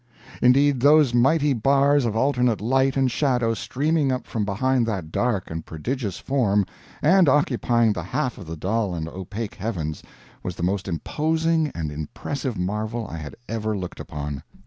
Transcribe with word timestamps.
Indeed, 0.41 0.79
those 0.79 1.13
mighty 1.13 1.53
bars 1.53 2.05
of 2.05 2.15
alternate 2.15 2.59
light 2.59 2.97
and 2.97 3.11
shadow 3.11 3.53
streaming 3.53 4.11
up 4.11 4.25
from 4.25 4.43
behind 4.45 4.87
that 4.87 5.11
dark 5.11 5.51
and 5.51 5.63
prodigious 5.63 6.17
form 6.17 6.65
and 7.03 7.29
occupying 7.29 7.93
the 7.93 8.01
half 8.01 8.39
of 8.39 8.47
the 8.47 8.57
dull 8.57 8.95
and 8.95 9.07
opaque 9.07 9.53
heavens, 9.53 10.01
was 10.41 10.55
the 10.55 10.63
most 10.63 10.87
imposing 10.87 11.71
and 11.75 11.91
impressive 11.91 12.57
marvel 12.57 13.07
I 13.09 13.17
had 13.17 13.35
ever 13.47 13.77
looked 13.77 13.99
upon. 13.99 14.41